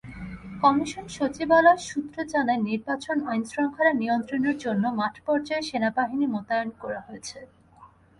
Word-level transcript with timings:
Commission 0.61 1.05
সচিবালয় 1.17 1.79
সূত্র 1.89 2.17
জানায়, 2.33 2.61
নির্বাচনে 2.69 3.23
আইনশৃঙ্খলা 3.31 3.91
নিয়ন্ত্রণের 3.93 4.57
জন্য 4.57 4.83
মাঠপর্যায়ে 4.99 5.67
সেনাবাহিনী 5.69 6.25
মোতায়েন 6.27 6.69
করা 6.81 6.99
হয়েছে। 7.07 7.39